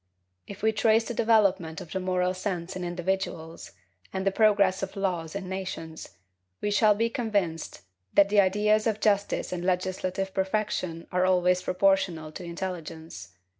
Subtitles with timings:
[0.47, 3.73] If we trace the development of the moral sense in individuals,
[4.11, 6.09] and the progress of laws in nations,
[6.59, 7.81] we shall be convinced
[8.15, 13.33] that the ideas of justice and legislative perfection are always proportional to intelligence.